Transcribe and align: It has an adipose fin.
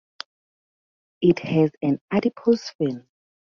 It 1.21 1.37
has 1.37 1.69
an 1.83 1.99
adipose 2.09 2.71
fin. 2.79 3.07